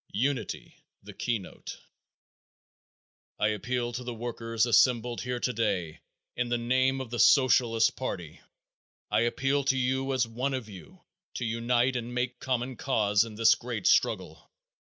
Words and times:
Unity 0.13 0.81
the 1.03 1.13
Keynote. 1.13 1.77
I 3.37 3.49
appeal 3.49 3.93
to 3.93 4.03
the 4.03 4.15
workers 4.15 4.65
assembled 4.65 5.21
here 5.21 5.39
today 5.39 5.99
in 6.35 6.49
the 6.49 6.57
name 6.57 6.99
of 6.99 7.11
the 7.11 7.19
Socialist 7.19 7.95
party. 7.95 8.41
I 9.11 9.19
appeal 9.19 9.63
to 9.65 9.77
you 9.77 10.11
as 10.13 10.25
one 10.27 10.55
of 10.55 10.67
you 10.67 11.03
to 11.35 11.45
unite 11.45 11.95
and 11.95 12.15
make 12.15 12.39
common 12.39 12.77
cause 12.77 13.23
in 13.25 13.35
this 13.35 13.53
great 13.53 13.85
struggle. 13.85 14.49